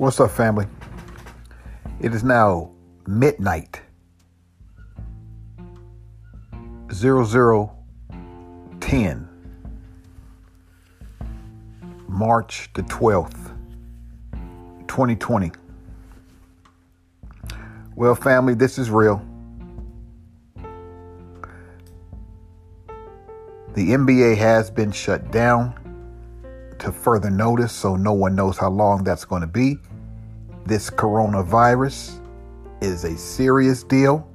What's 0.00 0.16
up, 0.18 0.30
family? 0.30 0.64
It 2.00 2.14
is 2.14 2.24
now 2.24 2.70
midnight. 3.06 3.82
0010. 6.90 9.28
March 12.08 12.70
the 12.72 12.82
12th, 12.84 13.54
2020. 14.88 15.52
Well, 17.94 18.14
family, 18.14 18.54
this 18.54 18.78
is 18.78 18.88
real. 18.88 19.22
The 23.74 23.90
NBA 23.90 24.38
has 24.38 24.70
been 24.70 24.92
shut 24.92 25.30
down 25.30 25.74
to 26.78 26.90
further 26.90 27.28
notice, 27.28 27.72
so 27.72 27.96
no 27.96 28.14
one 28.14 28.34
knows 28.34 28.56
how 28.56 28.70
long 28.70 29.04
that's 29.04 29.26
going 29.26 29.42
to 29.42 29.46
be. 29.46 29.78
This 30.66 30.90
coronavirus 30.90 32.20
is 32.80 33.04
a 33.04 33.16
serious 33.16 33.82
deal. 33.82 34.26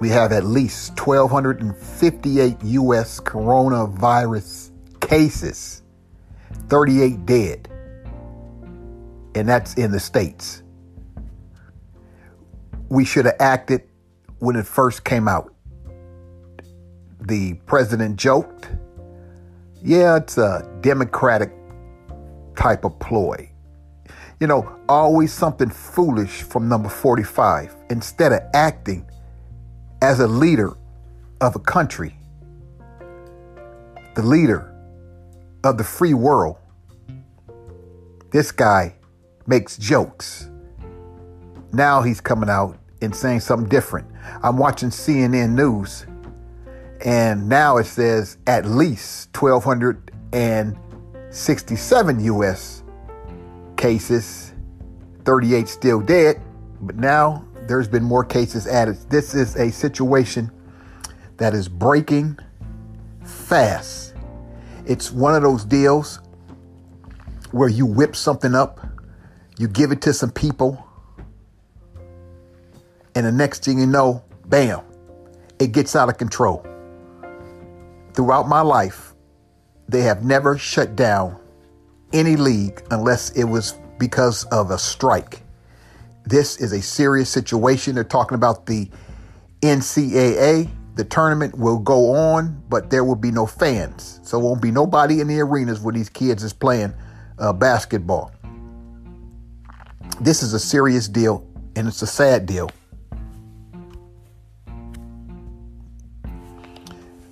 We 0.00 0.08
have 0.08 0.32
at 0.32 0.44
least 0.44 0.98
1,258 0.98 2.56
U.S. 2.62 3.20
coronavirus 3.20 4.72
cases, 5.00 5.82
38 6.68 7.24
dead, 7.24 7.68
and 9.36 9.48
that's 9.48 9.74
in 9.74 9.92
the 9.92 10.00
States. 10.00 10.64
We 12.88 13.04
should 13.04 13.26
have 13.26 13.36
acted 13.38 13.82
when 14.40 14.56
it 14.56 14.66
first 14.66 15.04
came 15.04 15.28
out. 15.28 15.54
The 17.20 17.54
president 17.66 18.16
joked, 18.16 18.70
yeah, 19.80 20.16
it's 20.16 20.36
a 20.36 20.68
Democratic 20.80 21.52
type 22.56 22.84
of 22.84 22.98
ploy. 22.98 23.51
You 24.42 24.48
know, 24.48 24.66
always 24.88 25.32
something 25.32 25.70
foolish 25.70 26.42
from 26.42 26.68
number 26.68 26.88
45 26.88 27.76
instead 27.90 28.32
of 28.32 28.40
acting 28.54 29.08
as 30.02 30.18
a 30.18 30.26
leader 30.26 30.72
of 31.40 31.54
a 31.54 31.60
country, 31.60 32.16
the 34.16 34.22
leader 34.22 34.74
of 35.62 35.78
the 35.78 35.84
free 35.84 36.14
world. 36.14 36.56
This 38.32 38.50
guy 38.50 38.96
makes 39.46 39.78
jokes. 39.78 40.50
Now 41.72 42.02
he's 42.02 42.20
coming 42.20 42.50
out 42.50 42.76
and 43.00 43.14
saying 43.14 43.38
something 43.38 43.68
different. 43.68 44.08
I'm 44.42 44.58
watching 44.58 44.88
CNN 44.88 45.50
News, 45.50 46.04
and 47.04 47.48
now 47.48 47.76
it 47.76 47.86
says 47.86 48.38
at 48.48 48.66
least 48.66 49.40
1,267 49.40 52.24
U.S 52.24 52.81
cases, 53.82 54.54
38 55.24 55.66
still 55.66 56.00
dead, 56.00 56.40
but 56.82 56.94
now 56.94 57.44
there's 57.66 57.88
been 57.88 58.04
more 58.04 58.24
cases 58.24 58.68
added. 58.68 58.96
This 59.10 59.34
is 59.34 59.56
a 59.56 59.72
situation 59.72 60.52
that 61.38 61.52
is 61.52 61.68
breaking 61.68 62.38
fast. 63.24 64.14
It's 64.86 65.10
one 65.10 65.34
of 65.34 65.42
those 65.42 65.64
deals 65.64 66.20
where 67.50 67.68
you 67.68 67.84
whip 67.84 68.14
something 68.14 68.54
up, 68.54 68.86
you 69.58 69.66
give 69.66 69.90
it 69.90 70.00
to 70.02 70.12
some 70.12 70.30
people, 70.30 70.86
and 73.16 73.26
the 73.26 73.32
next 73.32 73.64
thing 73.64 73.80
you 73.80 73.86
know, 73.86 74.22
bam, 74.46 74.82
it 75.58 75.72
gets 75.72 75.96
out 75.96 76.08
of 76.08 76.18
control. 76.18 76.64
Throughout 78.14 78.46
my 78.46 78.60
life, 78.60 79.14
they 79.88 80.02
have 80.02 80.24
never 80.24 80.56
shut 80.56 80.94
down 80.94 81.41
any 82.12 82.36
league 82.36 82.82
unless 82.90 83.30
it 83.30 83.44
was 83.44 83.74
because 83.98 84.44
of 84.46 84.70
a 84.70 84.78
strike. 84.78 85.42
This 86.24 86.60
is 86.60 86.72
a 86.72 86.82
serious 86.82 87.30
situation. 87.30 87.94
They're 87.94 88.04
talking 88.04 88.34
about 88.34 88.66
the 88.66 88.90
NCAA. 89.60 90.68
The 90.94 91.04
tournament 91.04 91.56
will 91.56 91.78
go 91.78 92.12
on, 92.12 92.62
but 92.68 92.90
there 92.90 93.04
will 93.04 93.16
be 93.16 93.30
no 93.30 93.46
fans. 93.46 94.20
So 94.22 94.38
won't 94.38 94.60
be 94.60 94.70
nobody 94.70 95.20
in 95.20 95.26
the 95.26 95.40
arenas 95.40 95.80
where 95.80 95.92
these 95.92 96.08
kids 96.08 96.44
is 96.44 96.52
playing 96.52 96.94
uh, 97.38 97.52
basketball. 97.52 98.32
This 100.20 100.42
is 100.42 100.52
a 100.52 100.60
serious 100.60 101.08
deal, 101.08 101.46
and 101.74 101.88
it's 101.88 102.02
a 102.02 102.06
sad 102.06 102.46
deal. 102.46 102.70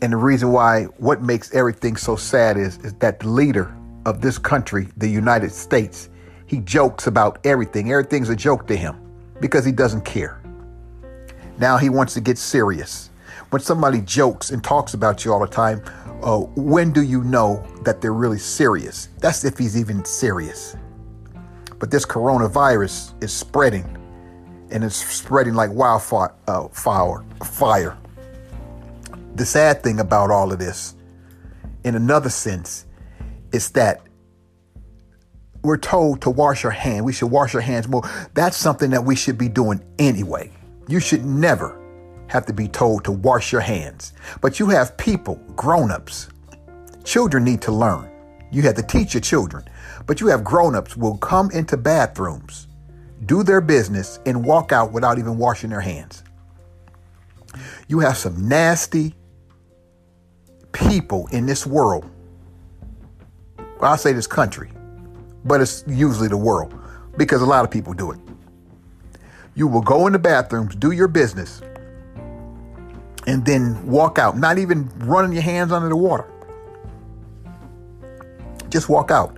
And 0.02 0.12
the 0.12 0.16
reason 0.16 0.50
why, 0.50 0.84
what 0.84 1.20
makes 1.20 1.54
everything 1.54 1.96
so 1.96 2.16
sad 2.16 2.56
is, 2.56 2.78
is 2.78 2.94
that 2.94 3.20
the 3.20 3.28
leader 3.28 3.76
of 4.06 4.20
this 4.20 4.38
country, 4.38 4.88
the 4.96 5.08
United 5.08 5.52
States, 5.52 6.08
he 6.46 6.58
jokes 6.60 7.06
about 7.06 7.38
everything. 7.44 7.92
Everything's 7.92 8.28
a 8.28 8.36
joke 8.36 8.66
to 8.66 8.76
him 8.76 8.96
because 9.40 9.64
he 9.64 9.72
doesn't 9.72 10.04
care. 10.04 10.42
Now 11.58 11.76
he 11.76 11.90
wants 11.90 12.14
to 12.14 12.20
get 12.20 12.38
serious. 12.38 13.10
When 13.50 13.60
somebody 13.60 14.00
jokes 14.00 14.50
and 14.50 14.62
talks 14.62 14.94
about 14.94 15.24
you 15.24 15.32
all 15.32 15.40
the 15.40 15.46
time, 15.46 15.82
uh, 16.22 16.38
when 16.56 16.92
do 16.92 17.02
you 17.02 17.22
know 17.24 17.66
that 17.84 18.00
they're 18.00 18.12
really 18.12 18.38
serious? 18.38 19.08
That's 19.18 19.44
if 19.44 19.58
he's 19.58 19.76
even 19.76 20.04
serious. 20.04 20.76
But 21.78 21.90
this 21.90 22.04
coronavirus 22.04 23.22
is 23.22 23.32
spreading, 23.32 23.96
and 24.70 24.84
it's 24.84 24.96
spreading 24.96 25.54
like 25.54 25.70
wildfire. 25.72 26.32
Uh, 26.46 26.68
fire, 26.68 27.24
fire. 27.44 27.96
The 29.34 29.46
sad 29.46 29.82
thing 29.82 30.00
about 30.00 30.30
all 30.30 30.52
of 30.52 30.58
this, 30.58 30.94
in 31.84 31.94
another 31.94 32.28
sense, 32.28 32.86
is 33.52 33.70
that 33.70 34.02
we're 35.62 35.76
told 35.76 36.22
to 36.22 36.30
wash 36.30 36.64
our 36.64 36.70
hands. 36.70 37.02
We 37.02 37.12
should 37.12 37.30
wash 37.30 37.54
our 37.54 37.60
hands 37.60 37.88
more. 37.88 38.02
That's 38.34 38.56
something 38.56 38.90
that 38.90 39.04
we 39.04 39.14
should 39.14 39.36
be 39.36 39.48
doing 39.48 39.84
anyway. 39.98 40.50
You 40.88 41.00
should 41.00 41.24
never 41.24 41.78
have 42.28 42.46
to 42.46 42.52
be 42.52 42.68
told 42.68 43.04
to 43.04 43.12
wash 43.12 43.52
your 43.52 43.60
hands. 43.60 44.14
But 44.40 44.58
you 44.58 44.68
have 44.68 44.96
people, 44.96 45.36
grown-ups. 45.56 46.28
Children 47.04 47.44
need 47.44 47.60
to 47.62 47.72
learn. 47.72 48.08
You 48.50 48.62
have 48.62 48.76
to 48.76 48.82
teach 48.82 49.14
your 49.14 49.20
children. 49.20 49.64
But 50.06 50.20
you 50.20 50.28
have 50.28 50.42
grown-ups 50.44 50.96
will 50.96 51.18
come 51.18 51.50
into 51.50 51.76
bathrooms, 51.76 52.68
do 53.26 53.42
their 53.42 53.60
business, 53.60 54.18
and 54.26 54.44
walk 54.44 54.72
out 54.72 54.92
without 54.92 55.18
even 55.18 55.36
washing 55.38 55.70
their 55.70 55.80
hands. 55.80 56.24
You 57.88 57.98
have 57.98 58.16
some 58.16 58.48
nasty 58.48 59.14
people 60.72 61.28
in 61.32 61.46
this 61.46 61.66
world 61.66 62.08
I'll 63.86 63.98
say 63.98 64.12
this 64.12 64.26
country, 64.26 64.70
but 65.44 65.60
it's 65.60 65.84
usually 65.86 66.28
the 66.28 66.36
world 66.36 66.74
because 67.16 67.42
a 67.42 67.46
lot 67.46 67.64
of 67.64 67.70
people 67.70 67.92
do 67.92 68.12
it. 68.12 68.18
You 69.54 69.66
will 69.66 69.82
go 69.82 70.06
in 70.06 70.12
the 70.12 70.18
bathrooms, 70.18 70.74
do 70.74 70.92
your 70.92 71.08
business, 71.08 71.60
and 73.26 73.44
then 73.44 73.86
walk 73.86 74.18
out, 74.18 74.38
not 74.38 74.58
even 74.58 74.88
running 75.06 75.32
your 75.32 75.42
hands 75.42 75.72
under 75.72 75.88
the 75.88 75.96
water. 75.96 76.26
Just 78.68 78.88
walk 78.88 79.10
out. 79.10 79.36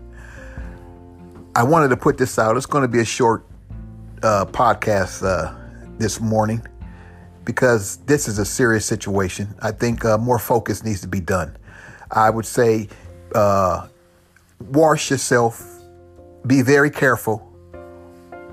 I 1.55 1.63
wanted 1.63 1.89
to 1.89 1.97
put 1.97 2.19
this 2.19 2.39
out. 2.39 2.57
It's 2.57 2.67
going 2.67 2.83
to 2.83 2.89
be 2.89 3.01
a 3.01 3.05
short 3.05 3.47
uh, 4.23 4.47
podcast 4.47 5.23
uh, 5.25 5.55
this 5.99 6.21
morning 6.21 6.65
because 7.45 7.97
this 8.07 8.29
is 8.29 8.39
a 8.39 8.45
serious 8.45 8.87
situation. 8.87 9.55
I 9.61 9.73
think 9.73 10.05
uh, 10.05 10.19
more 10.19 10.39
focus 10.39 10.85
needs 10.85 11.01
to 11.01 11.09
be 11.09 11.21
done. 11.21 11.57
I 12.11 12.31
would 12.31 12.47
say 12.47 12.89
uh, 13.35 13.89
wash 14.71 15.11
yourself. 15.11 15.69
Be 16.47 16.63
very 16.63 16.91
careful 16.91 17.49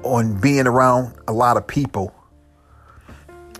on 0.03 0.39
being 0.39 0.67
around 0.67 1.15
a 1.27 1.33
lot 1.33 1.57
of 1.57 1.67
people 1.67 2.13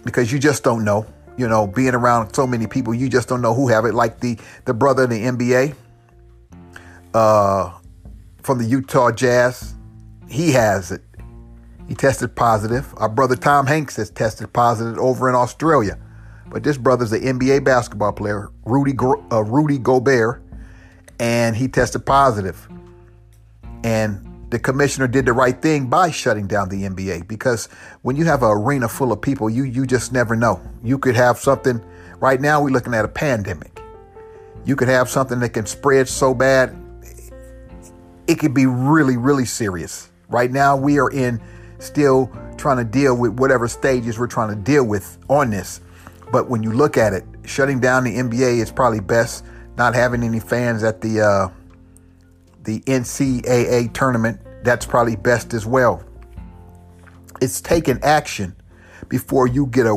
because 0.03 0.31
you 0.31 0.39
just 0.39 0.63
don't 0.63 0.83
know. 0.83 1.05
You 1.37 1.47
know, 1.47 1.67
being 1.67 1.95
around 1.95 2.33
so 2.33 2.45
many 2.45 2.67
people, 2.67 2.93
you 2.93 3.07
just 3.07 3.29
don't 3.29 3.41
know 3.41 3.53
who 3.53 3.69
have 3.69 3.85
it. 3.85 3.93
Like 3.93 4.19
the 4.19 4.37
the 4.65 4.73
brother 4.73 5.05
in 5.05 5.09
the 5.09 5.23
NBA 5.23 5.75
uh, 7.13 7.71
from 8.43 8.57
the 8.57 8.65
Utah 8.65 9.11
Jazz, 9.11 9.73
he 10.27 10.51
has 10.51 10.91
it. 10.91 11.01
He 11.87 11.95
tested 11.95 12.35
positive. 12.35 12.93
Our 12.97 13.09
brother 13.09 13.35
Tom 13.35 13.65
Hanks 13.65 13.95
has 13.95 14.09
tested 14.09 14.51
positive 14.53 14.97
over 14.97 15.29
in 15.29 15.35
Australia. 15.35 15.97
But 16.47 16.63
this 16.63 16.77
brother's 16.77 17.11
an 17.11 17.21
NBA 17.21 17.63
basketball 17.63 18.13
player, 18.13 18.49
Rudy 18.65 18.95
uh, 19.31 19.43
Rudy 19.43 19.77
Gobert 19.77 20.41
and 21.19 21.55
he 21.55 21.67
tested 21.67 22.05
positive. 22.05 22.67
And 23.83 24.25
the 24.49 24.59
commissioner 24.59 25.07
did 25.07 25.25
the 25.25 25.33
right 25.33 25.61
thing 25.61 25.87
by 25.87 26.09
shutting 26.11 26.47
down 26.47 26.69
the 26.69 26.83
NBA 26.83 27.27
because 27.27 27.67
when 28.01 28.15
you 28.15 28.25
have 28.25 28.41
an 28.41 28.49
arena 28.49 28.89
full 28.89 29.11
of 29.11 29.21
people, 29.21 29.49
you 29.49 29.63
you 29.63 29.85
just 29.85 30.11
never 30.11 30.35
know. 30.35 30.61
You 30.83 30.97
could 30.97 31.15
have 31.15 31.37
something. 31.37 31.83
Right 32.19 32.41
now, 32.41 32.61
we're 32.61 32.71
looking 32.71 32.93
at 32.93 33.05
a 33.05 33.09
pandemic. 33.09 33.79
You 34.65 34.75
could 34.75 34.89
have 34.89 35.09
something 35.09 35.39
that 35.39 35.49
can 35.49 35.65
spread 35.65 36.07
so 36.09 36.33
bad, 36.33 36.75
it 38.27 38.37
could 38.37 38.53
be 38.53 38.65
really, 38.65 39.17
really 39.17 39.45
serious. 39.45 40.11
Right 40.27 40.51
now, 40.51 40.75
we 40.75 40.99
are 40.99 41.09
in 41.09 41.41
still 41.79 42.31
trying 42.57 42.77
to 42.77 42.83
deal 42.83 43.15
with 43.17 43.39
whatever 43.39 43.67
stages 43.67 44.19
we're 44.19 44.27
trying 44.27 44.49
to 44.49 44.55
deal 44.55 44.85
with 44.85 45.17
on 45.29 45.49
this. 45.49 45.81
But 46.31 46.49
when 46.49 46.61
you 46.61 46.71
look 46.71 46.97
at 46.97 47.13
it, 47.13 47.23
shutting 47.45 47.79
down 47.79 48.03
the 48.03 48.15
NBA 48.15 48.59
is 48.59 48.71
probably 48.71 48.99
best 48.99 49.45
not 49.79 49.95
having 49.95 50.23
any 50.23 50.41
fans 50.41 50.83
at 50.83 51.01
the 51.01 51.21
uh, 51.21 51.49
the 52.63 52.81
NCAA 52.81 53.91
tournament 53.93 54.39
that's 54.61 54.85
probably 54.85 55.15
best 55.15 55.53
as 55.53 55.65
well. 55.65 56.03
It's 57.41 57.61
taking 57.61 57.97
action 58.03 58.55
before 59.07 59.47
you 59.47 59.65
get 59.67 59.85
a, 59.85 59.91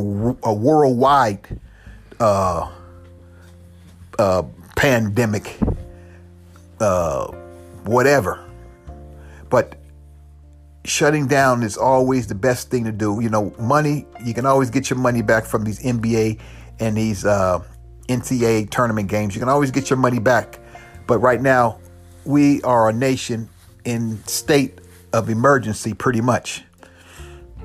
a 0.45 0.55
worldwide 0.55 1.61
uh, 2.21 2.71
uh, 4.19 4.43
pandemic, 4.77 5.59
uh, 6.79 7.27
whatever. 7.83 8.49
But 9.51 9.75
shutting 10.85 11.27
down 11.27 11.65
is 11.65 11.77
always 11.77 12.29
the 12.29 12.37
best 12.37 12.71
thing 12.71 12.85
to 12.85 12.93
do. 12.93 13.19
You 13.21 13.29
know, 13.29 13.53
money, 13.59 14.07
you 14.25 14.33
can 14.33 14.47
always 14.47 14.71
get 14.71 14.89
your 14.89 14.99
money 15.01 15.23
back 15.23 15.45
from 15.45 15.65
these 15.65 15.81
NBA 15.83 16.39
and 16.79 16.97
these 16.97 17.25
uh, 17.27 17.65
NCAA 18.09 18.71
tournament 18.71 19.09
games. 19.09 19.35
You 19.35 19.41
can 19.41 19.49
always 19.49 19.71
get 19.71 19.91
your 19.91 19.99
money 19.99 20.19
back. 20.19 20.59
But 21.07 21.19
right 21.19 21.41
now, 21.41 21.79
we 22.25 22.63
are 22.63 22.89
a 22.89 22.93
nation 22.93 23.49
in 23.85 24.23
state 24.27 24.81
of 25.13 25.29
emergency 25.29 25.95
pretty 25.95 26.21
much. 26.21 26.63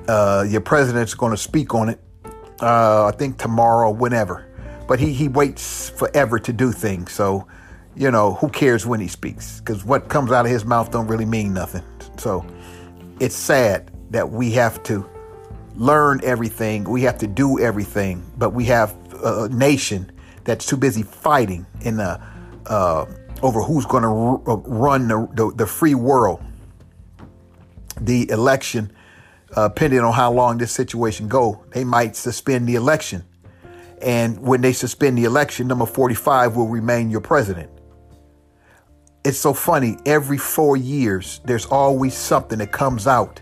Uh, 0.07 0.45
your 0.47 0.61
president's 0.61 1.13
going 1.13 1.31
to 1.31 1.37
speak 1.37 1.73
on 1.75 1.89
it, 1.89 1.99
uh, 2.61 3.05
I 3.05 3.11
think 3.11 3.37
tomorrow, 3.37 3.91
whenever. 3.91 4.45
But 4.87 4.99
he, 4.99 5.11
he 5.11 5.27
waits 5.27 5.89
forever 5.89 6.39
to 6.39 6.53
do 6.53 6.71
things. 6.71 7.11
So, 7.11 7.47
you 7.95 8.09
know, 8.09 8.35
who 8.35 8.49
cares 8.49 8.85
when 8.85 8.99
he 8.99 9.07
speaks? 9.07 9.59
Because 9.59 9.83
what 9.83 10.07
comes 10.07 10.31
out 10.31 10.45
of 10.45 10.51
his 10.51 10.63
mouth 10.63 10.91
don't 10.91 11.07
really 11.07 11.25
mean 11.25 11.53
nothing. 11.53 11.83
So 12.17 12.45
it's 13.19 13.35
sad 13.35 13.91
that 14.11 14.29
we 14.29 14.51
have 14.51 14.81
to 14.83 15.07
learn 15.75 16.21
everything, 16.23 16.85
we 16.85 17.01
have 17.03 17.17
to 17.19 17.27
do 17.27 17.59
everything, 17.59 18.25
but 18.37 18.51
we 18.51 18.65
have 18.65 18.95
a 19.23 19.49
nation 19.49 20.11
that's 20.47 20.65
too 20.65 20.77
busy 20.77 21.03
fighting 21.03 21.65
in 21.81 21.97
the 21.97 22.19
uh, 22.65 23.05
over 23.43 23.61
who's 23.61 23.85
going 23.85 24.03
to 24.03 24.09
r- 24.09 24.41
uh, 24.49 24.55
run 24.65 25.07
the, 25.07 25.27
the, 25.33 25.51
the, 25.55 25.67
free 25.67 25.93
world. 25.93 26.41
The 28.01 28.29
election, 28.31 28.91
uh, 29.55 29.67
depending 29.67 29.99
on 29.99 30.13
how 30.13 30.31
long 30.31 30.57
this 30.57 30.71
situation 30.71 31.27
go, 31.27 31.63
they 31.71 31.83
might 31.83 32.15
suspend 32.15 32.67
the 32.67 32.75
election. 32.75 33.23
And 34.01 34.39
when 34.39 34.61
they 34.61 34.73
suspend 34.73 35.17
the 35.17 35.25
election, 35.25 35.67
number 35.67 35.85
45 35.85 36.55
will 36.55 36.67
remain 36.67 37.11
your 37.11 37.21
president. 37.21 37.69
It's 39.23 39.37
so 39.37 39.53
funny. 39.53 39.97
Every 40.05 40.37
four 40.37 40.77
years, 40.77 41.41
there's 41.43 41.65
always 41.65 42.15
something 42.15 42.59
that 42.59 42.71
comes 42.71 43.05
out. 43.05 43.41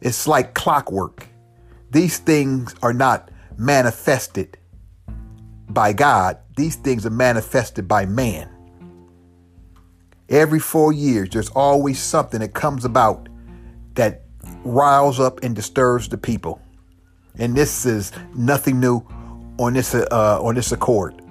It's 0.00 0.26
like 0.26 0.54
clockwork. 0.54 1.26
These 1.90 2.18
things 2.18 2.74
are 2.82 2.92
not 2.92 3.30
manifested 3.58 4.56
by 5.68 5.92
God, 5.92 6.38
these 6.56 6.76
things 6.76 7.04
are 7.06 7.10
manifested 7.10 7.86
by 7.86 8.06
man. 8.06 8.50
Every 10.28 10.58
four 10.58 10.92
years, 10.92 11.30
there's 11.30 11.50
always 11.50 12.00
something 12.00 12.40
that 12.40 12.54
comes 12.54 12.84
about 12.84 13.28
that 13.94 14.22
riles 14.64 15.20
up 15.20 15.42
and 15.42 15.54
disturbs 15.54 16.08
the 16.08 16.18
people. 16.18 16.60
And 17.38 17.54
this 17.54 17.86
is 17.86 18.12
nothing 18.34 18.80
new 18.80 19.02
on 19.58 19.74
this 19.74 19.94
uh, 19.94 20.42
on 20.42 20.54
this 20.54 20.72
accord. 20.72 21.22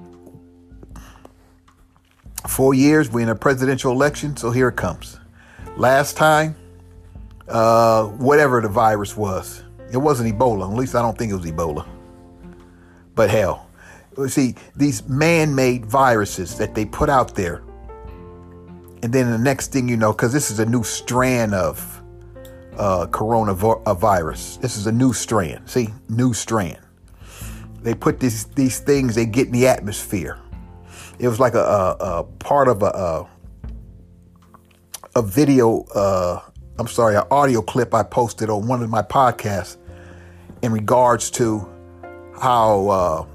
Four 2.47 2.73
years, 2.73 3.11
we're 3.11 3.21
in 3.21 3.29
a 3.29 3.35
presidential 3.35 3.91
election, 3.91 4.37
so 4.37 4.51
here 4.51 4.69
it 4.69 4.75
comes. 4.75 5.19
Last 5.77 6.15
time, 6.15 6.55
uh, 7.47 8.05
whatever 8.05 8.61
the 8.61 8.69
virus 8.69 9.17
was, 9.17 9.63
it 9.91 9.97
wasn't 9.97 10.33
Ebola. 10.33 10.69
At 10.71 10.77
least 10.77 10.95
I 10.95 11.01
don't 11.01 11.17
think 11.17 11.31
it 11.31 11.35
was 11.35 11.45
Ebola. 11.45 11.87
But 13.15 13.29
hell, 13.29 13.67
see 14.27 14.55
these 14.75 15.07
man-made 15.07 15.85
viruses 15.85 16.57
that 16.57 16.75
they 16.75 16.85
put 16.85 17.09
out 17.09 17.35
there 17.35 17.65
and 19.05 19.13
then 19.13 19.29
the 19.29 19.37
next 19.37 19.71
thing 19.71 19.87
you 19.87 19.97
know, 19.97 20.11
because 20.11 20.33
this 20.33 20.49
is 20.49 20.57
a 20.57 20.65
new 20.65 20.83
strand 20.83 21.53
of 21.53 22.01
uh, 22.75 23.05
coronavirus. 23.05 24.59
This 24.61 24.77
is 24.77 24.87
a 24.87 24.91
new 24.91 25.13
strand. 25.13 25.69
See, 25.69 25.89
new 26.09 26.33
strand. 26.33 26.79
They 27.83 27.93
put 27.93 28.19
these 28.19 28.45
these 28.45 28.79
things 28.79 29.13
they 29.13 29.27
get 29.27 29.45
in 29.45 29.53
the 29.53 29.67
atmosphere. 29.67 30.39
It 31.19 31.27
was 31.27 31.39
like 31.39 31.53
a, 31.53 31.59
a, 31.59 31.97
a 31.99 32.23
part 32.23 32.67
of 32.67 32.81
a 32.81 33.27
a, 35.15 35.21
video. 35.21 35.83
Uh, 35.93 36.41
I'm 36.79 36.87
sorry, 36.87 37.15
an 37.15 37.25
audio 37.29 37.61
clip 37.61 37.93
I 37.93 38.01
posted 38.01 38.49
on 38.49 38.67
one 38.67 38.81
of 38.81 38.89
my 38.89 39.03
podcasts 39.03 39.77
in 40.63 40.71
regards 40.71 41.29
to 41.31 41.69
how 42.41 42.89
uh, 42.89 43.25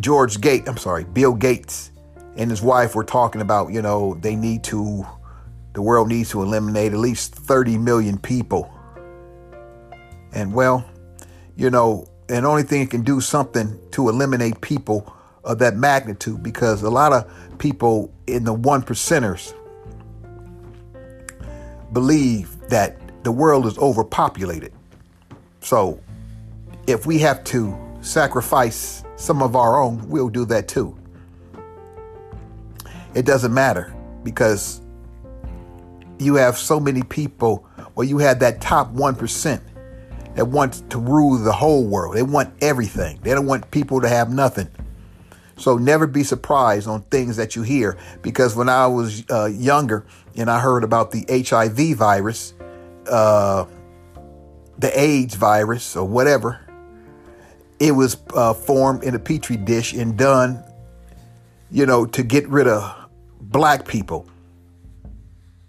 George 0.00 0.40
Gates. 0.40 0.68
I'm 0.68 0.76
sorry, 0.76 1.04
Bill 1.04 1.34
Gates 1.34 1.90
and 2.36 2.50
his 2.50 2.62
wife 2.62 2.94
were 2.94 3.04
talking 3.04 3.40
about, 3.40 3.72
you 3.72 3.82
know, 3.82 4.14
they 4.20 4.34
need 4.34 4.64
to, 4.64 5.06
the 5.74 5.82
world 5.82 6.08
needs 6.08 6.30
to 6.30 6.42
eliminate 6.42 6.92
at 6.92 6.98
least 6.98 7.34
30 7.34 7.78
million 7.78 8.18
people. 8.18 8.72
And 10.32 10.54
well, 10.54 10.84
you 11.56 11.70
know, 11.70 12.06
and 12.28 12.46
only 12.46 12.62
thing 12.62 12.82
it 12.82 12.90
can 12.90 13.02
do 13.02 13.20
something 13.20 13.78
to 13.90 14.08
eliminate 14.08 14.60
people 14.60 15.12
of 15.44 15.58
that 15.58 15.76
magnitude 15.76 16.42
because 16.42 16.82
a 16.82 16.90
lot 16.90 17.12
of 17.12 17.58
people 17.58 18.12
in 18.26 18.44
the 18.44 18.52
one 18.52 18.82
percenters 18.82 19.54
believe 21.92 22.56
that 22.68 22.96
the 23.24 23.32
world 23.32 23.66
is 23.66 23.76
overpopulated. 23.78 24.72
So 25.60 26.00
if 26.86 27.04
we 27.04 27.18
have 27.18 27.42
to 27.44 27.89
sacrifice 28.00 29.04
some 29.16 29.42
of 29.42 29.56
our 29.56 29.80
own, 29.80 30.08
we'll 30.08 30.28
do 30.28 30.44
that 30.46 30.68
too 30.68 30.96
it 33.14 33.24
doesn't 33.24 33.52
matter 33.52 33.94
because 34.22 34.80
you 36.18 36.34
have 36.34 36.56
so 36.56 36.78
many 36.78 37.02
people, 37.02 37.66
or 37.94 38.04
you 38.04 38.18
have 38.18 38.40
that 38.40 38.60
top 38.60 38.92
1% 38.92 39.60
that 40.34 40.46
wants 40.46 40.82
to 40.90 40.98
rule 40.98 41.38
the 41.38 41.52
whole 41.52 41.86
world. 41.86 42.14
They 42.14 42.22
want 42.22 42.52
everything, 42.62 43.18
they 43.22 43.30
don't 43.30 43.46
want 43.46 43.70
people 43.70 44.00
to 44.00 44.08
have 44.08 44.30
nothing. 44.30 44.68
So 45.56 45.76
never 45.76 46.06
be 46.06 46.24
surprised 46.24 46.88
on 46.88 47.02
things 47.02 47.36
that 47.36 47.54
you 47.54 47.62
hear 47.62 47.98
because 48.22 48.56
when 48.56 48.70
I 48.70 48.86
was 48.86 49.24
uh, 49.30 49.46
younger 49.46 50.06
and 50.34 50.50
I 50.50 50.58
heard 50.58 50.84
about 50.84 51.10
the 51.10 51.26
HIV 51.28 51.98
virus, 51.98 52.54
uh, 53.06 53.66
the 54.78 54.98
AIDS 54.98 55.34
virus, 55.34 55.96
or 55.96 56.06
whatever, 56.06 56.66
it 57.80 57.92
was 57.92 58.18
uh, 58.34 58.52
formed 58.52 59.02
in 59.02 59.14
a 59.14 59.18
petri 59.18 59.56
dish 59.56 59.94
and 59.94 60.16
done, 60.16 60.62
you 61.70 61.86
know, 61.86 62.04
to 62.04 62.22
get 62.22 62.46
rid 62.48 62.68
of 62.68 63.08
black 63.40 63.88
people. 63.88 64.28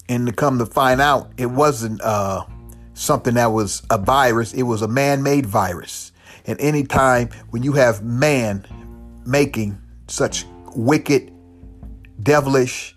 And 0.09 0.27
to 0.27 0.33
come 0.33 0.59
to 0.59 0.65
find 0.65 0.99
out, 0.99 1.31
it 1.37 1.45
wasn't 1.45 2.01
uh, 2.01 2.45
something 2.93 3.35
that 3.35 3.53
was 3.53 3.81
a 3.89 3.97
virus, 3.97 4.53
it 4.53 4.63
was 4.63 4.81
a 4.81 4.87
man 4.87 5.23
made 5.23 5.45
virus. 5.45 6.11
And 6.45 6.59
anytime 6.59 7.29
when 7.51 7.63
you 7.63 7.71
have 7.73 8.03
man 8.03 8.65
making 9.25 9.81
such 10.07 10.45
wicked, 10.75 11.31
devilish 12.21 12.93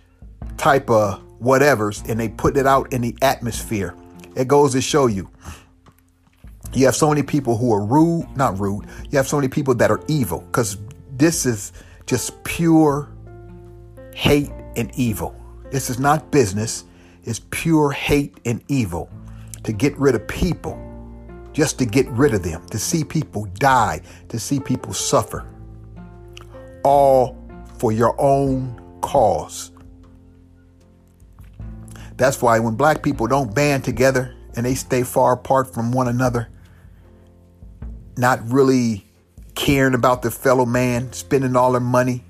type 0.56 0.90
of 0.90 1.22
whatevers, 1.40 2.08
and 2.08 2.18
they 2.18 2.30
put 2.30 2.56
it 2.56 2.66
out 2.66 2.92
in 2.92 3.02
the 3.02 3.16
atmosphere, 3.22 3.94
it 4.34 4.48
goes 4.48 4.72
to 4.72 4.80
show 4.80 5.06
you. 5.06 5.30
You 6.74 6.86
have 6.86 6.96
so 6.96 7.08
many 7.08 7.22
people 7.22 7.56
who 7.56 7.72
are 7.72 7.84
rude, 7.84 8.26
not 8.36 8.58
rude. 8.58 8.86
You 9.10 9.16
have 9.16 9.28
so 9.28 9.36
many 9.36 9.48
people 9.48 9.74
that 9.76 9.90
are 9.90 10.02
evil 10.08 10.40
because 10.40 10.76
this 11.16 11.46
is 11.46 11.72
just 12.06 12.42
pure 12.42 13.08
hate 14.14 14.50
and 14.76 14.90
evil. 14.96 15.36
This 15.70 15.88
is 15.88 15.98
not 16.00 16.30
business, 16.30 16.84
it's 17.22 17.40
pure 17.50 17.90
hate 17.90 18.38
and 18.44 18.62
evil 18.68 19.08
to 19.62 19.72
get 19.72 19.96
rid 19.98 20.14
of 20.14 20.26
people, 20.28 20.78
just 21.52 21.78
to 21.78 21.86
get 21.86 22.08
rid 22.08 22.34
of 22.34 22.42
them, 22.42 22.66
to 22.66 22.78
see 22.78 23.04
people 23.04 23.46
die, 23.54 24.00
to 24.28 24.38
see 24.38 24.60
people 24.60 24.92
suffer. 24.92 25.46
All 26.82 27.38
for 27.78 27.92
your 27.92 28.14
own 28.20 28.80
cause. 29.00 29.70
That's 32.16 32.42
why 32.42 32.58
when 32.58 32.74
black 32.74 33.02
people 33.02 33.26
don't 33.26 33.54
band 33.54 33.84
together 33.84 34.34
and 34.56 34.66
they 34.66 34.74
stay 34.74 35.02
far 35.02 35.32
apart 35.34 35.72
from 35.72 35.90
one 35.90 36.08
another, 36.08 36.48
not 38.16 38.40
really 38.50 39.04
caring 39.54 39.94
about 39.94 40.22
their 40.22 40.30
fellow 40.30 40.66
man, 40.66 41.12
spending 41.12 41.56
all 41.56 41.72
their 41.72 41.80
money, 41.80 42.24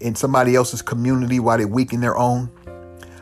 in 0.00 0.14
somebody 0.14 0.54
else's 0.54 0.82
community 0.82 1.40
while 1.40 1.58
they 1.58 1.64
weaken 1.64 2.00
their 2.00 2.16
own. 2.16 2.50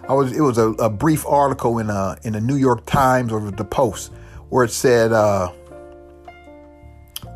I 0.09 0.13
was 0.13 0.37
it 0.37 0.41
was 0.41 0.59
a, 0.59 0.69
a 0.73 0.91
brief 0.91 1.27
article 1.27 1.79
in 1.79 1.91
a 1.91 1.95
uh, 1.95 2.17
in 2.23 2.35
the 2.35 2.41
New 2.41 2.57
York 2.57 2.87
Times 2.87 3.33
or 3.33 3.51
the 3.51 3.65
Post 3.65 4.13
where 4.51 4.65
it 4.65 4.71
said 4.71 5.13
uh, 5.13 5.53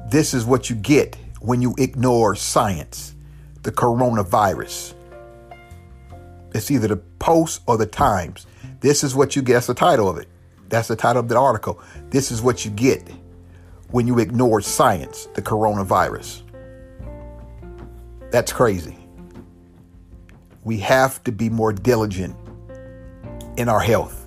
this 0.09 0.35
is 0.35 0.45
what 0.45 0.71
you 0.71 0.76
get 0.76 1.17
when 1.40 1.62
you 1.62 1.75
ignore 1.79 2.37
science, 2.37 3.14
the 3.62 3.73
coronavirus. 3.73 4.95
It's 6.55 6.71
either 6.71 6.88
the 6.88 6.97
Post 6.97 7.62
or 7.67 7.76
the 7.76 7.87
Times. 7.87 8.47
This 8.81 9.02
is 9.02 9.14
what 9.14 9.35
you 9.35 9.43
get. 9.43 9.55
That's 9.55 9.67
the 9.67 9.75
title 9.75 10.09
of 10.09 10.19
it. 10.19 10.29
That's 10.69 10.88
the 10.88 10.97
title 10.97 11.21
of 11.21 11.29
the 11.29 11.38
article. 11.38 11.81
This 12.11 12.31
is 12.31 12.40
what 12.40 12.64
you 12.64 12.71
get 12.71 13.09
when 13.90 14.06
you 14.06 14.18
ignore 14.18 14.61
science, 14.61 15.26
the 15.35 15.42
coronavirus. 15.42 16.42
That's 18.30 18.52
crazy 18.52 19.00
we 20.64 20.78
have 20.78 21.23
to 21.25 21.32
be 21.32 21.49
more 21.49 21.73
diligent 21.73 22.37
in 23.56 23.68
our 23.68 23.80
health. 23.80 24.26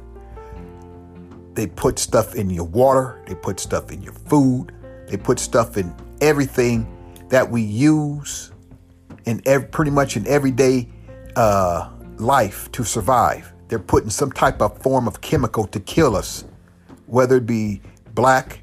They 1.53 1.67
put 1.67 1.99
stuff 1.99 2.35
in 2.35 2.49
your 2.49 2.65
water, 2.65 3.23
they 3.27 3.35
put 3.35 3.59
stuff 3.59 3.91
in 3.91 4.01
your 4.01 4.13
food, 4.13 4.73
they 5.07 5.17
put 5.17 5.39
stuff 5.39 5.77
in 5.77 5.93
everything 6.21 6.87
that 7.29 7.49
we 7.49 7.61
use 7.61 8.51
in 9.25 9.41
pretty 9.71 9.91
much 9.91 10.17
in 10.17 10.25
everyday 10.27 10.89
uh, 11.35 11.89
life 12.17 12.71
to 12.71 12.83
survive. 12.83 13.53
They're 13.67 13.79
putting 13.79 14.09
some 14.09 14.31
type 14.31 14.61
of 14.61 14.77
form 14.81 15.07
of 15.07 15.21
chemical 15.21 15.65
to 15.67 15.79
kill 15.79 16.15
us, 16.15 16.45
whether 17.05 17.37
it 17.37 17.45
be 17.45 17.81
black, 18.15 18.62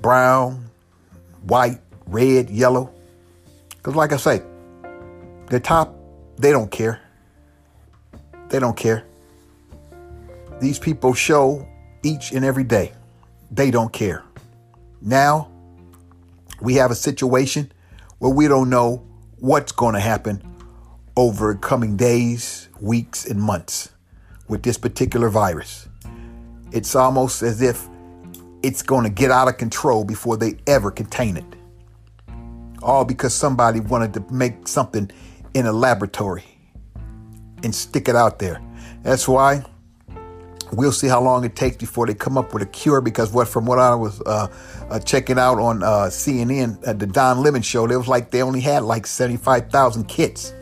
brown, 0.00 0.70
white, 1.42 1.80
red, 2.06 2.50
yellow. 2.50 2.92
Because, 3.68 3.94
like 3.94 4.12
I 4.12 4.16
say, 4.16 4.42
the 5.48 5.60
top, 5.60 5.94
they 6.36 6.50
don't 6.50 6.70
care. 6.70 7.00
They 8.48 8.58
don't 8.58 8.76
care. 8.76 9.06
These 10.60 10.78
people 10.78 11.14
show 11.14 11.66
each 12.02 12.32
and 12.32 12.44
every 12.44 12.64
day 12.64 12.92
they 13.50 13.70
don't 13.70 13.92
care. 13.92 14.24
Now, 15.00 15.50
we 16.60 16.74
have 16.74 16.90
a 16.90 16.94
situation 16.94 17.70
where 18.18 18.32
we 18.32 18.48
don't 18.48 18.70
know 18.70 19.04
what's 19.38 19.72
going 19.72 19.94
to 19.94 20.00
happen 20.00 20.42
over 21.16 21.54
coming 21.54 21.96
days, 21.96 22.68
weeks, 22.80 23.26
and 23.26 23.40
months 23.40 23.90
with 24.48 24.62
this 24.62 24.78
particular 24.78 25.28
virus. 25.28 25.88
It's 26.72 26.94
almost 26.94 27.42
as 27.42 27.62
if 27.62 27.88
it's 28.66 28.82
going 28.82 29.04
to 29.04 29.10
get 29.10 29.30
out 29.30 29.46
of 29.46 29.56
control 29.58 30.02
before 30.02 30.36
they 30.36 30.56
ever 30.66 30.90
contain 30.90 31.36
it. 31.36 31.44
All 32.82 33.04
because 33.04 33.32
somebody 33.32 33.78
wanted 33.78 34.12
to 34.14 34.24
make 34.32 34.66
something 34.66 35.08
in 35.54 35.66
a 35.66 35.72
laboratory 35.72 36.42
and 37.62 37.72
stick 37.72 38.08
it 38.08 38.16
out 38.16 38.40
there. 38.40 38.60
That's 39.04 39.28
why 39.28 39.64
we'll 40.72 40.90
see 40.90 41.06
how 41.06 41.22
long 41.22 41.44
it 41.44 41.54
takes 41.54 41.76
before 41.76 42.08
they 42.08 42.14
come 42.14 42.36
up 42.36 42.52
with 42.52 42.60
a 42.64 42.66
cure. 42.66 43.00
Because 43.00 43.30
what, 43.30 43.46
from 43.46 43.66
what 43.66 43.78
I 43.78 43.94
was 43.94 44.20
uh, 44.22 44.48
uh, 44.90 44.98
checking 44.98 45.38
out 45.38 45.60
on 45.60 45.84
uh, 45.84 46.08
CNN 46.10 46.84
at 46.84 46.98
the 46.98 47.06
Don 47.06 47.44
Lemon 47.44 47.62
show, 47.62 47.84
it 47.84 47.96
was 47.96 48.08
like 48.08 48.32
they 48.32 48.42
only 48.42 48.60
had 48.60 48.82
like 48.82 49.06
seventy-five 49.06 49.70
thousand 49.70 50.08
kits. 50.08 50.52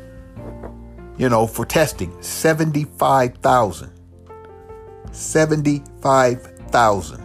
You 1.16 1.30
know, 1.30 1.46
for 1.46 1.64
testing, 1.64 2.14
seventy-five 2.22 3.36
thousand. 3.36 3.92
Seventy-five 5.10 6.42
thousand. 6.68 7.23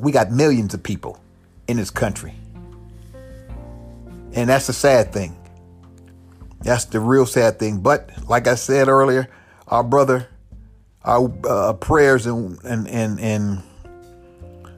We 0.00 0.12
got 0.12 0.30
millions 0.30 0.74
of 0.74 0.82
people 0.82 1.20
in 1.68 1.76
this 1.76 1.90
country. 1.90 2.34
And 4.32 4.48
that's 4.48 4.66
the 4.66 4.72
sad 4.72 5.12
thing. 5.12 5.36
That's 6.62 6.84
the 6.86 7.00
real 7.00 7.26
sad 7.26 7.58
thing. 7.58 7.80
But 7.80 8.10
like 8.28 8.46
I 8.46 8.54
said 8.54 8.88
earlier, 8.88 9.28
our 9.68 9.82
brother, 9.82 10.28
our 11.04 11.32
uh, 11.48 11.72
prayers 11.74 12.26
and, 12.26 12.58
and 12.64 12.86
and 12.88 13.18
and 13.20 13.62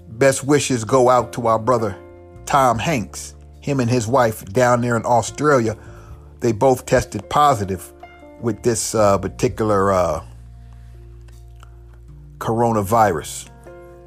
best 0.09 0.45
wishes 0.45 0.85
go 0.85 1.09
out 1.09 1.33
to 1.35 1.47
our 1.49 1.59
brother 1.59 1.99
Tom 2.47 2.79
Hanks. 2.79 3.35
Him 3.61 3.81
and 3.81 3.91
his 3.91 4.07
wife 4.07 4.45
down 4.47 4.81
there 4.81 4.97
in 4.97 5.07
Australia, 5.07 5.77
they 6.41 6.53
both 6.53 6.85
tested 6.85 7.29
positive 7.31 7.93
with 8.41 8.63
this 8.63 8.95
uh, 8.95 9.19
particular 9.19 9.93
uh, 9.93 10.25
coronavirus. 12.39 13.52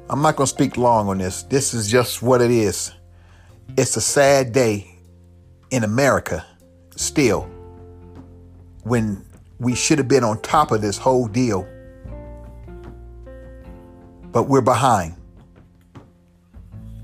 I'm 0.08 0.22
not 0.22 0.36
going 0.36 0.46
to 0.46 0.52
speak 0.52 0.76
long 0.76 1.08
on 1.08 1.18
this. 1.18 1.42
This 1.42 1.74
is 1.74 1.90
just 1.90 2.22
what 2.22 2.40
it 2.40 2.50
is. 2.50 2.92
It's 3.76 3.96
a 3.96 4.00
sad 4.00 4.52
day 4.52 4.94
in 5.70 5.82
America 5.82 6.46
still 6.94 7.42
when 8.84 9.24
we 9.58 9.74
should 9.74 9.98
have 9.98 10.06
been 10.06 10.22
on 10.22 10.40
top 10.42 10.70
of 10.70 10.80
this 10.80 10.96
whole 10.96 11.26
deal. 11.26 11.66
But 14.30 14.44
we're 14.44 14.60
behind. 14.60 15.16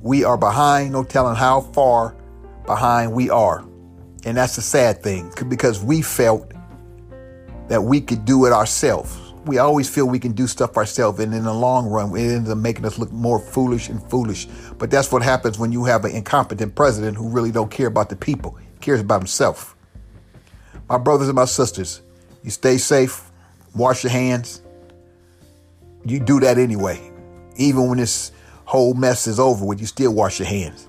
We 0.00 0.22
are 0.22 0.36
behind, 0.36 0.92
no 0.92 1.02
telling 1.02 1.34
how 1.34 1.62
far 1.62 2.14
behind 2.66 3.12
we 3.12 3.30
are. 3.30 3.64
And 4.24 4.36
that's 4.36 4.54
the 4.54 4.62
sad 4.62 5.02
thing 5.02 5.32
because 5.48 5.82
we 5.82 6.02
felt 6.02 6.52
that 7.66 7.82
we 7.82 8.00
could 8.00 8.24
do 8.24 8.46
it 8.46 8.52
ourselves. 8.52 9.21
We 9.44 9.58
always 9.58 9.88
feel 9.88 10.06
we 10.06 10.20
can 10.20 10.32
do 10.32 10.46
stuff 10.46 10.76
ourselves, 10.76 11.18
and 11.18 11.34
in 11.34 11.44
the 11.44 11.52
long 11.52 11.88
run, 11.88 12.16
it 12.16 12.32
ends 12.32 12.48
up 12.48 12.58
making 12.58 12.84
us 12.84 12.98
look 12.98 13.10
more 13.10 13.40
foolish 13.40 13.88
and 13.88 14.00
foolish. 14.08 14.46
But 14.78 14.90
that's 14.90 15.10
what 15.10 15.22
happens 15.22 15.58
when 15.58 15.72
you 15.72 15.84
have 15.84 16.04
an 16.04 16.12
incompetent 16.12 16.76
president 16.76 17.16
who 17.16 17.28
really 17.28 17.50
don't 17.50 17.70
care 17.70 17.88
about 17.88 18.08
the 18.08 18.16
people; 18.16 18.56
cares 18.80 19.00
about 19.00 19.20
himself. 19.20 19.76
My 20.88 20.98
brothers 20.98 21.28
and 21.28 21.34
my 21.34 21.46
sisters, 21.46 22.02
you 22.44 22.50
stay 22.50 22.78
safe, 22.78 23.30
wash 23.74 24.04
your 24.04 24.12
hands. 24.12 24.62
You 26.04 26.20
do 26.20 26.40
that 26.40 26.58
anyway. 26.58 27.10
Even 27.56 27.88
when 27.88 27.98
this 27.98 28.30
whole 28.64 28.94
mess 28.94 29.26
is 29.26 29.40
over 29.40 29.64
with, 29.64 29.80
you 29.80 29.86
still 29.86 30.12
wash 30.14 30.38
your 30.38 30.48
hands. 30.48 30.88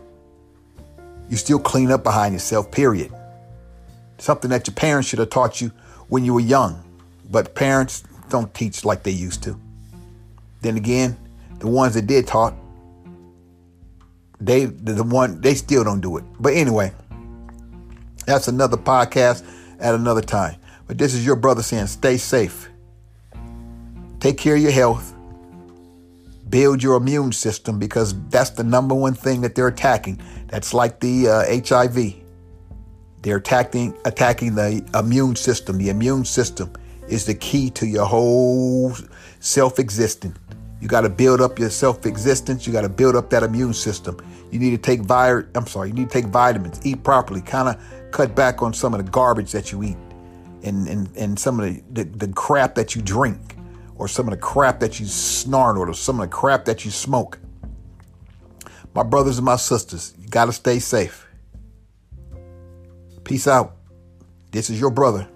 You 1.29 1.37
still 1.37 1.59
clean 1.59 1.91
up 1.91 2.03
behind 2.03 2.33
yourself, 2.33 2.69
period. 2.69 3.11
Something 4.17 4.51
that 4.51 4.67
your 4.67 4.75
parents 4.75 5.09
should 5.09 5.19
have 5.19 5.29
taught 5.29 5.61
you 5.61 5.71
when 6.07 6.23
you 6.23 6.33
were 6.33 6.39
young. 6.39 6.83
But 7.29 7.55
parents 7.55 8.03
don't 8.33 8.53
teach 8.53 8.83
like 8.83 9.03
they 9.03 9.11
used 9.11 9.43
to. 9.43 9.57
Then 10.61 10.75
again, 10.75 11.15
the 11.59 11.67
ones 11.67 11.93
that 11.93 12.07
did 12.07 12.27
taught, 12.27 12.55
they 14.41 14.65
the 14.65 15.03
one 15.03 15.39
they 15.39 15.53
still 15.53 15.83
don't 15.83 16.01
do 16.01 16.17
it. 16.17 16.25
But 16.39 16.53
anyway, 16.53 16.91
that's 18.25 18.47
another 18.47 18.75
podcast 18.75 19.45
at 19.79 19.93
another 19.95 20.21
time. 20.21 20.55
But 20.87 20.97
this 20.97 21.13
is 21.13 21.25
your 21.25 21.35
brother 21.35 21.61
saying, 21.61 21.87
stay 21.87 22.17
safe. 22.17 22.69
Take 24.19 24.37
care 24.37 24.55
of 24.55 24.61
your 24.61 24.71
health. 24.71 25.13
Build 26.49 26.81
your 26.81 26.95
immune 26.95 27.31
system 27.31 27.79
because 27.79 28.13
that's 28.29 28.51
the 28.51 28.63
number 28.63 28.95
one 28.95 29.13
thing 29.13 29.41
that 29.41 29.55
they're 29.55 29.67
attacking. 29.67 30.21
That's 30.47 30.73
like 30.73 30.99
the 30.99 31.27
uh, 31.27 31.61
HIV. 31.67 32.15
They're 33.21 33.37
attacking 33.37 33.95
attacking 34.05 34.55
the 34.55 34.83
immune 34.93 35.35
system. 35.35 35.77
The 35.77 35.89
immune 35.89 36.25
system 36.25 36.73
is 37.07 37.25
the 37.25 37.33
key 37.35 37.69
to 37.71 37.85
your 37.85 38.05
whole 38.05 38.93
self-existence. 39.39 40.37
You 40.81 40.87
got 40.87 41.01
to 41.01 41.09
build 41.09 41.39
up 41.39 41.59
your 41.59 41.69
self-existence. 41.69 42.67
You 42.67 42.73
got 42.73 42.81
to 42.81 42.89
build 42.89 43.15
up 43.15 43.29
that 43.29 43.43
immune 43.43 43.73
system. 43.73 44.17
You 44.51 44.59
need 44.59 44.71
to 44.71 44.77
take 44.77 45.01
vi- 45.01 45.43
I'm 45.55 45.65
sorry, 45.65 45.89
you 45.89 45.93
need 45.93 46.09
to 46.09 46.21
take 46.21 46.25
vitamins, 46.25 46.85
eat 46.85 47.03
properly, 47.03 47.41
kind 47.41 47.69
of 47.69 48.11
cut 48.11 48.35
back 48.35 48.61
on 48.61 48.73
some 48.73 48.93
of 48.93 49.03
the 49.03 49.09
garbage 49.09 49.51
that 49.53 49.71
you 49.71 49.81
eat 49.83 49.97
and, 50.63 50.87
and, 50.87 51.09
and 51.17 51.39
some 51.39 51.59
of 51.59 51.65
the, 51.65 52.03
the, 52.03 52.03
the 52.03 52.27
crap 52.33 52.75
that 52.75 52.95
you 52.95 53.01
drink 53.01 53.55
or 53.95 54.07
some 54.07 54.27
of 54.27 54.31
the 54.31 54.37
crap 54.37 54.79
that 54.79 54.99
you 54.99 55.05
snort 55.05 55.77
or 55.77 55.93
some 55.93 56.19
of 56.19 56.29
the 56.29 56.35
crap 56.35 56.65
that 56.65 56.85
you 56.85 56.91
smoke. 56.91 57.39
My 58.93 59.03
brothers 59.03 59.37
and 59.37 59.45
my 59.45 59.55
sisters, 59.55 60.13
you 60.19 60.27
got 60.27 60.45
to 60.45 60.53
stay 60.53 60.79
safe. 60.79 61.27
Peace 63.23 63.47
out. 63.47 63.77
This 64.51 64.69
is 64.69 64.79
your 64.79 64.91
brother, 64.91 65.27